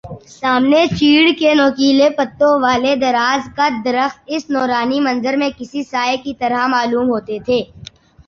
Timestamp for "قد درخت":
3.57-4.19